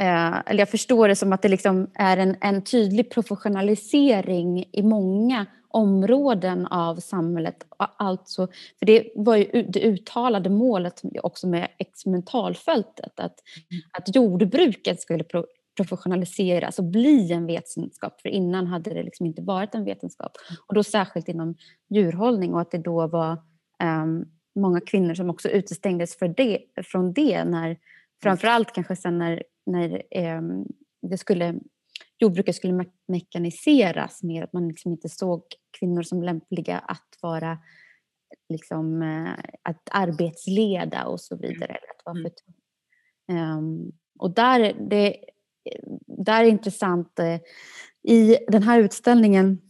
[0.00, 4.82] Eh, eller jag förstår det som att det liksom är en, en tydlig professionalisering i
[4.82, 7.56] många områden av samhället.
[7.76, 13.20] Alltså, för det var ju det uttalade målet också med experimentalfältet.
[13.20, 13.34] Att,
[13.98, 15.44] att jordbruket skulle pro
[15.76, 18.20] professionaliseras och bli en vetenskap.
[18.20, 20.32] För innan hade det liksom inte varit en vetenskap.
[20.66, 21.54] Och då särskilt inom
[21.90, 23.32] djurhållning och att det då var
[23.82, 24.24] um,
[24.54, 27.44] många kvinnor som också utestängdes det, från det.
[27.44, 27.76] När,
[28.22, 30.02] framförallt kanske sen när, när
[30.38, 30.66] um,
[31.02, 31.54] det skulle,
[32.18, 34.42] jordbruket skulle me mekaniseras mer.
[34.42, 35.42] Att man liksom inte såg
[35.78, 37.58] kvinnor som lämpliga att vara
[38.48, 41.72] liksom, uh, att arbetsleda och så vidare.
[41.72, 42.32] Att vara för,
[43.34, 45.16] um, och där, det,
[46.06, 47.18] där är intressant.
[47.18, 47.40] Eh,
[48.02, 49.60] I den här utställningen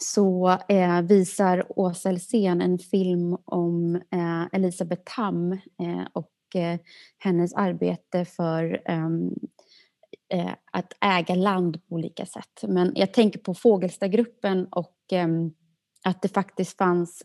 [0.00, 6.78] så eh, visar Åsa Elsén en film om eh, Elisabeth Tamm eh, och eh,
[7.18, 9.34] hennes arbete för ehm,
[10.28, 12.62] eh, att äga land på olika sätt.
[12.62, 15.52] Men jag tänker på Fågelstagruppen och ehm,
[16.04, 17.22] att det faktiskt fanns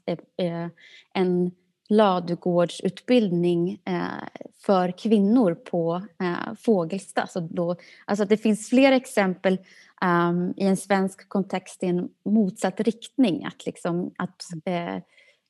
[1.13, 1.51] en
[1.89, 7.27] ladugårdsutbildning eh, för kvinnor på eh, Fågelsta.
[7.27, 7.75] Så då,
[8.05, 9.57] alltså det finns flera exempel
[10.01, 13.45] um, i en svensk kontext i en motsatt riktning.
[13.45, 14.95] Att, liksom, att eh,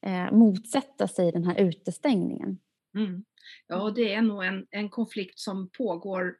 [0.01, 2.57] eh, motsätta sig den här utestängningen.
[2.95, 3.23] Mm.
[3.67, 6.35] Ja, det är nog en, en konflikt som pågår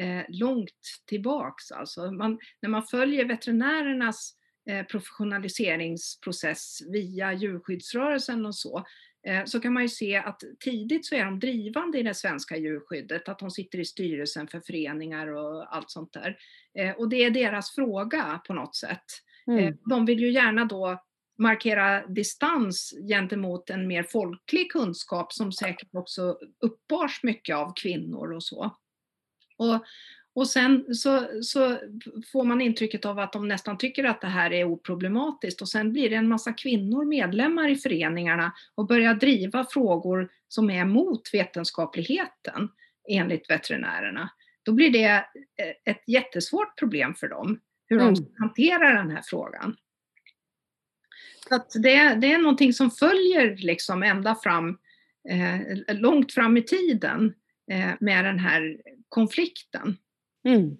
[0.00, 1.72] eh, långt tillbaks.
[1.72, 4.34] Alltså man, när man följer veterinärernas
[4.70, 8.84] eh, professionaliseringsprocess via djurskyddsrörelsen och så,
[9.26, 12.56] Eh, så kan man ju se att tidigt så är de drivande i det svenska
[12.56, 16.38] djurskyddet, att de sitter i styrelsen för föreningar och allt sånt där.
[16.78, 19.04] Eh, och det är deras fråga på något sätt.
[19.48, 19.78] Eh, mm.
[19.90, 21.02] De vill ju gärna då
[21.40, 28.42] markera distans gentemot en mer folklig kunskap som säkert också uppbars mycket av kvinnor och
[28.42, 28.76] så.
[29.56, 29.84] Och,
[30.34, 31.78] och sen så, så,
[32.32, 35.92] får man intrycket av att de nästan tycker att det här är oproblematiskt och sen
[35.92, 41.34] blir det en massa kvinnor medlemmar i föreningarna och börjar driva frågor som är mot
[41.34, 42.68] vetenskapligheten
[43.08, 44.30] enligt veterinärerna.
[44.62, 48.14] Då blir det eh, ett jättesvårt problem för dem, hur mm.
[48.14, 49.76] de ska hantera den här frågan.
[51.48, 54.78] Så att det, det är någonting som följer liksom ända fram,
[55.28, 57.34] eh, långt fram i tiden
[57.70, 58.76] eh, med den här
[59.08, 59.96] konflikten.
[60.44, 60.76] Mm.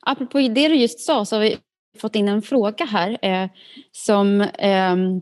[0.00, 1.58] Apropå det du just sa så har vi
[1.98, 3.50] fått in en fråga här eh,
[3.92, 5.16] som ehm,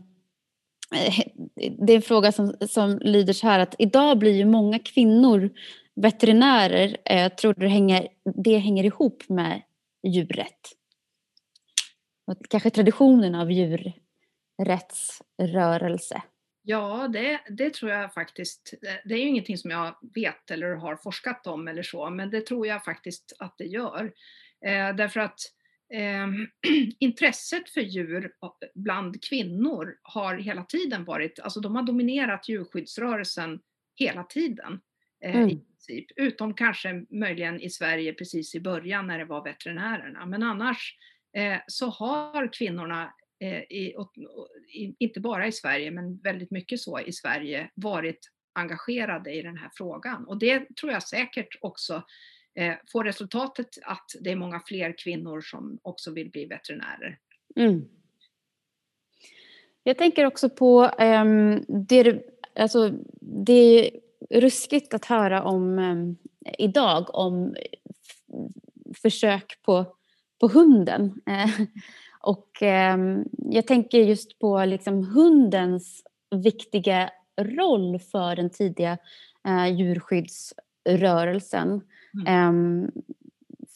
[0.95, 1.19] eh,
[1.79, 5.49] det är en fråga som, som lyder så här att idag blir ju många kvinnor
[5.95, 6.97] veterinärer.
[7.05, 8.07] Eh, tror du det hänger,
[8.43, 9.61] det hänger ihop med
[10.07, 10.73] djurrätt?
[12.27, 13.93] Och kanske traditionen av djur
[14.59, 16.21] djurrättsrörelse?
[16.63, 18.73] Ja, det, det tror jag faktiskt.
[19.05, 22.45] Det är ju ingenting som jag vet eller har forskat om eller så, men det
[22.45, 24.13] tror jag faktiskt att det gör.
[24.65, 25.39] Eh, därför att
[25.93, 26.27] eh,
[26.99, 28.31] intresset för djur
[28.75, 33.59] bland kvinnor har hela tiden varit, alltså de har dominerat djurskyddsrörelsen
[33.95, 34.79] hela tiden.
[35.23, 35.49] Eh, mm.
[35.49, 36.05] i princip.
[36.15, 40.25] Utom kanske möjligen i Sverige precis i början när det var veterinärerna.
[40.25, 40.95] Men annars
[41.37, 43.95] eh, så har kvinnorna Eh, i,
[44.99, 48.19] inte bara i Sverige, men väldigt mycket så i Sverige, varit
[48.53, 50.27] engagerade i den här frågan.
[50.27, 52.03] Och det tror jag säkert också
[52.55, 57.19] eh, får resultatet att det är många fler kvinnor som också vill bli veterinärer.
[57.55, 57.85] Mm.
[59.83, 62.23] Jag tänker också på um, det,
[62.55, 63.91] alltså, det är
[64.29, 66.17] ruskigt att höra om um,
[66.57, 67.55] idag om
[69.01, 69.95] försök på,
[70.39, 71.21] på hunden.
[71.25, 71.49] Eh,
[72.27, 72.61] och
[72.93, 76.03] um, jag tänker just på liksom hundens
[76.35, 77.09] viktiga
[77.41, 78.97] roll för den tidiga
[79.47, 81.81] uh, djurskyddsrörelsen.
[82.27, 82.91] Mm.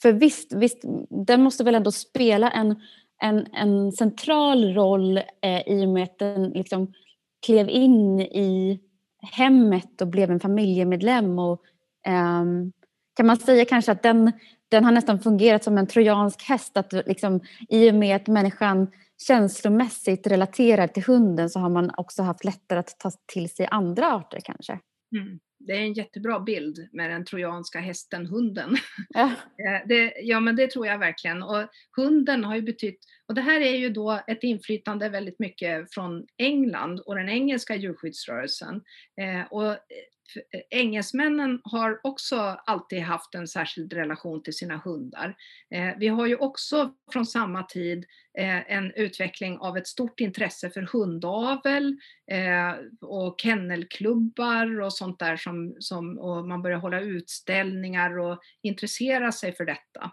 [0.01, 2.75] för visst, visst, den måste väl ändå spela en
[3.21, 6.93] en, en central roll eh, i och med att den liksom
[7.45, 8.79] klev in i
[9.21, 11.39] hemmet och blev en familjemedlem.
[11.39, 11.61] Och,
[12.05, 12.45] eh,
[13.15, 14.31] kan man säga kanske att den,
[14.71, 16.77] den har nästan fungerat som en trojansk häst.
[16.77, 18.91] Att liksom, I och med att människan
[19.27, 24.13] känslomässigt relaterar till hunden så har man också haft lättare att ta till sig andra
[24.13, 24.79] arter kanske.
[25.17, 28.77] Mm det är en jättebra bild med den trojanska hästen, hunden.
[29.09, 29.31] Ja.
[29.67, 31.43] Eh, det, ja, men det tror jag verkligen.
[31.43, 35.93] Och hunden har ju betytt, och det här är ju då ett inflytande väldigt mycket
[35.93, 38.81] från England och den engelska djurskyddsrörelsen.
[39.21, 39.77] Eh, och
[40.35, 45.35] Eh, engelsmännen har också alltid haft en särskild relation till sina hundar.
[45.75, 48.05] Eh, vi har ju också från samma tid
[48.37, 51.97] eh, en utveckling av ett stort intresse för hundavel
[52.31, 59.31] eh, och kennelklubbar och sånt där som, som och man börjar hålla utställningar och intressera
[59.31, 60.11] sig för detta.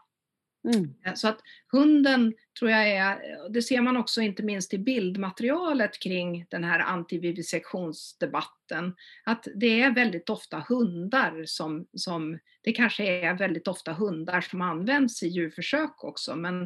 [0.75, 0.95] Mm.
[1.05, 1.41] Eh, så att
[1.73, 3.19] hunden tror jag är,
[3.51, 8.95] det ser man också inte minst i bildmaterialet kring den här antivivisektionsdebatten,
[9.25, 14.63] att det är väldigt ofta hundar som, som, det kanske är väldigt ofta hundar som
[14.63, 16.63] används i djurförsök också, men,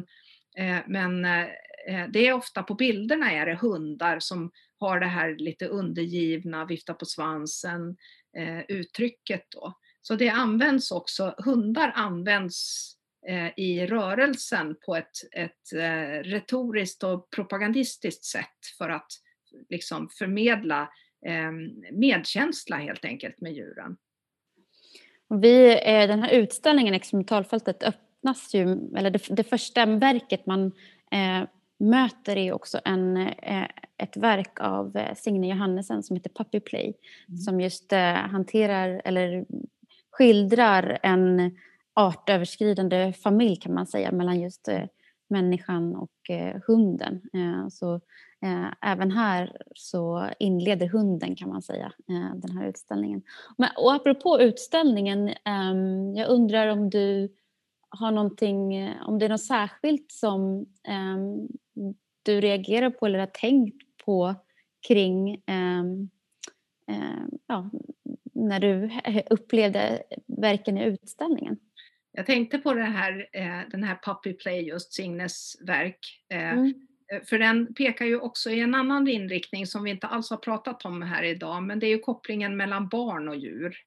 [0.57, 1.47] eh, men eh,
[1.87, 6.65] eh det är ofta på bilderna är det hundar som har det här lite undergivna,
[6.65, 7.97] vifta på svansen
[8.37, 9.79] eh, uttrycket då.
[10.01, 12.89] Så det används också, hundar används
[13.55, 19.07] i rörelsen på ett, ett eh, retoriskt och propagandistiskt sätt för att
[19.69, 20.89] liksom förmedla
[21.25, 23.97] ehm, medkänsla helt enkelt med djuren.
[25.29, 28.63] Vi, eh, den här utställningen, Experimentalfältet, öppnas ju,
[28.97, 30.71] eller det, det första verket man
[31.11, 31.47] eh,
[31.79, 33.67] möter är också en, eh,
[33.97, 36.93] ett verk av Signe Johannesen som heter Puppy Play,
[37.27, 37.37] mm.
[37.37, 39.45] som just eh, hanterar eller
[40.11, 41.57] skildrar en
[41.93, 44.83] artöverskridande familj kan man säga mellan just eh,
[45.29, 47.21] människan och eh, hunden.
[47.33, 48.01] Eh, så
[48.81, 51.91] även här så inleder hunden kan man säga
[52.35, 53.21] den här utställningen.
[53.57, 57.33] Men, och apropå utställningen, ehm, jag undrar om du
[57.89, 61.47] har någonting, om det är något särskilt som ehm,
[62.23, 64.35] du reagerar på eller har tänkt på
[64.87, 66.09] kring ehm,
[67.47, 67.69] ja,
[68.33, 68.89] när du
[69.29, 71.59] upplevde verken i utställningen?
[72.15, 76.23] Jag tänkte på det här, eh, den här Puppy Play, just Signes verk.
[76.29, 76.73] Eh, mm.
[77.25, 80.85] För den pekar ju också i en annan inriktning som vi inte alls har pratat
[80.85, 83.77] om här idag, men det är ju kopplingen mellan barn och djur.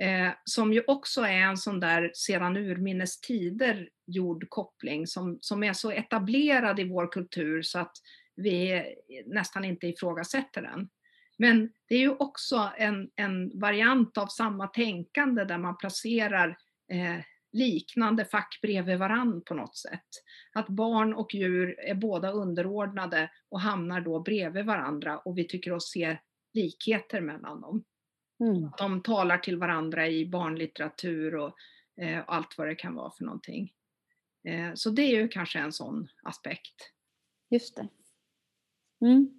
[0.00, 5.62] Eh, som ju också är en sån där sedan urminnes tider gjord koppling som, som
[5.62, 7.92] är så etablerad i vår kultur så att
[8.36, 8.84] vi
[9.26, 10.88] nästan inte ifrågasätter den.
[11.38, 16.56] Men det är ju också en, en variant av samma tänkande där man placerar
[16.92, 20.08] eh, liknande fack bredvid varann på något sätt.
[20.52, 25.72] Att barn och djur är båda underordnade och hamnar då bredvid varandra och vi tycker
[25.72, 26.18] oss se
[26.52, 27.84] likheter mellan dem.
[28.40, 28.70] Mm.
[28.78, 31.54] De talar till varandra i barnlitteratur och,
[32.00, 33.72] eh, allt vad det kan vara för någonting.
[34.44, 36.92] Eh, så det är ju kanske en sån aspekt.
[37.50, 37.88] Just det.
[39.00, 39.34] Mm.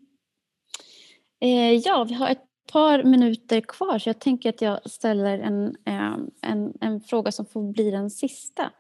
[1.41, 5.75] Eh, ja, vi har ett par minuter kvar så jag tänker att jag ställer en,
[5.85, 8.71] ehm, en, en fråga som får bli den sista.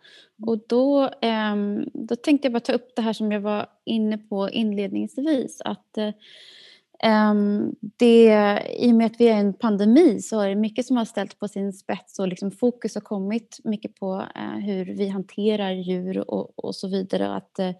[0.47, 4.17] Och då, ehm, då tänkte jag bara ta upp det här som jag var inne
[4.17, 5.61] på inledningsvis.
[5.65, 6.13] Att eh,
[7.03, 10.85] ehm, det, I och med att vi är i en pandemi så är det mycket
[10.85, 14.85] som har ställt på sin spets och liksom fokus har kommit mycket på eh, hur
[14.85, 17.35] vi hanterar djur och, och så vidare.
[17.35, 17.71] Att eh,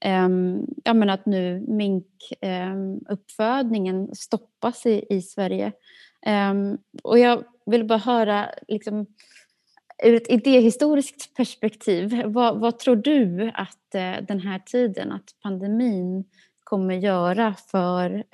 [0.00, 5.72] Ehm, ja, men att nu minkuppfödningen ehm, stoppas i, i Sverige.
[6.26, 9.06] Ehm, och jag vill bara höra, liksom,
[10.04, 16.24] ur ett idéhistoriskt perspektiv, vad, vad tror du att eh, den här tiden, att pandemin
[16.64, 18.24] kommer göra för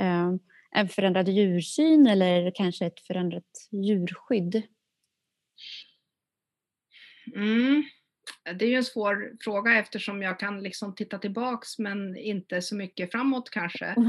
[0.71, 4.63] en förändrad djursyn eller kanske ett förändrat djurskydd?
[7.35, 7.83] Mm
[8.59, 12.77] det är ju en svår fråga eftersom jag kan liksom titta tillbaks men inte så
[12.77, 13.87] mycket framåt kanske.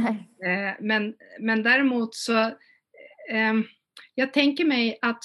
[0.45, 2.37] Eh, men, men däremot så,
[3.29, 3.53] eh,
[4.15, 5.23] jag tänker mig att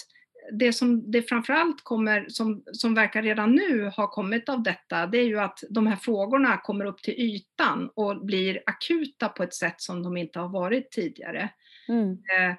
[0.53, 5.19] det som det framförallt kommer, som, som verkar redan nu ha kommit av detta, det
[5.19, 9.55] är ju att de här frågorna kommer upp till ytan och blir akuta på ett
[9.55, 11.49] sätt som de inte har varit tidigare.
[11.89, 12.11] Mm.
[12.11, 12.57] Eh,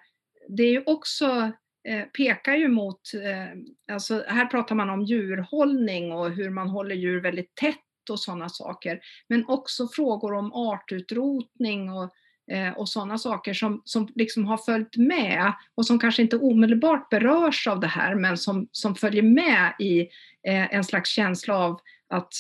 [0.50, 1.52] det är ju också,
[1.88, 6.96] eh, pekar ju mot, eh, alltså här pratar man om djurhållning och hur man håller
[6.96, 12.10] djur väldigt tätt och sådana saker, men också frågor om artutrotning och
[12.52, 17.10] eh, och sådana saker som, som liksom har följt med och som kanske inte omedelbart
[17.10, 20.02] berörs av det här men som, som följer med i
[20.48, 21.80] eh, en slags känsla av
[22.10, 22.34] att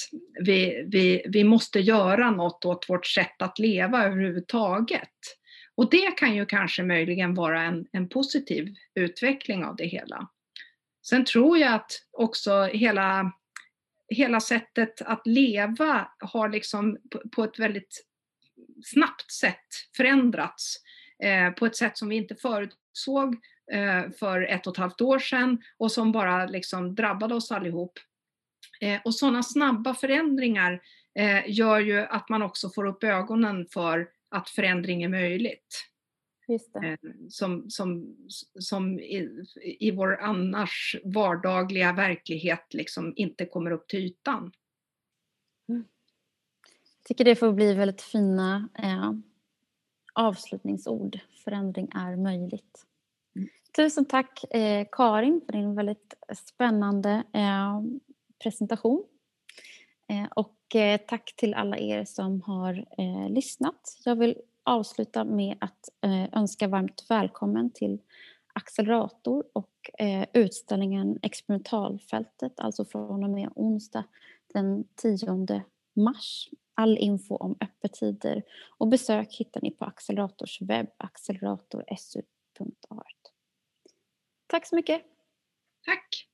[0.45, 5.09] vi, vi, vi måste göra något åt vårt sätt att leva överhuvudtaget.
[5.75, 10.27] Och det kan ju kanske möjligen vara en, en positiv utveckling av det hela.
[11.05, 13.33] Sen tror jag att också hela,
[14.09, 18.05] hela sättet att leva har liksom på, på ett väldigt
[18.85, 19.67] snabbt sätt
[19.97, 20.75] förändrats
[21.23, 23.35] eh, på ett sätt som vi inte förutsåg
[23.71, 27.99] eh, för ett och ett halvt år sedan och som bara liksom drabbade oss allihop.
[28.81, 30.81] Eh, och sådana snabba förändringar
[31.19, 35.89] eh, gör ju att man också får upp ögonen för att förändring är möjligt.
[37.29, 38.15] Som, som,
[38.59, 39.43] som i,
[39.79, 44.51] i vår annars vardagliga verklighet liksom inte kommer upp till ytan.
[45.69, 45.85] Mm
[47.03, 49.11] tycker det får bli väldigt fina eh,
[50.13, 51.19] avslutningsord.
[51.43, 52.85] Förändring är möjligt.
[53.35, 53.49] Mm.
[53.75, 57.81] Tusen tack eh, Karin för din väldigt spännande eh,
[58.43, 59.03] presentation.
[60.09, 63.99] Eh, och eh, tack till alla er som har eh, lyssnat.
[64.05, 65.89] Jag vill avsluta med att
[66.31, 68.01] önska varmt välkommen till
[68.53, 69.89] Accelerator och
[70.33, 74.03] utställningen Experimentalfältet, alltså från och med onsdag
[74.53, 75.63] den 10
[75.95, 78.43] mars All info om öppettider
[78.77, 83.31] och besök hittar ni på Accelerators webb, acceleratorsu.art.
[84.47, 85.01] Tack så mycket!
[85.85, 86.27] Tack!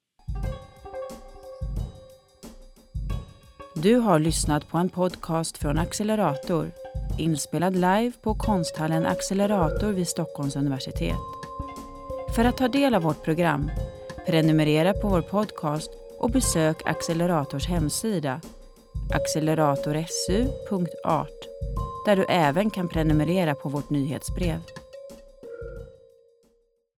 [3.81, 6.71] Du har lyssnat på en podcast från Accelerator
[7.17, 11.17] inspelad live på konsthallen Accelerator vid Stockholms universitet.
[12.35, 13.71] För att ta del av vårt program,
[14.27, 18.41] prenumerera på vår podcast och besök Accelerators hemsida
[19.13, 21.47] acceleratorsu.art
[22.05, 24.59] där du även kan prenumerera på vårt nyhetsbrev.